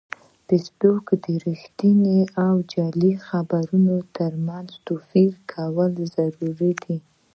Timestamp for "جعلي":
2.73-3.13